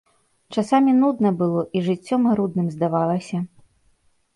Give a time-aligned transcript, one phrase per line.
[0.55, 3.49] Часамі нудна было, і жыццё марудным здавалася.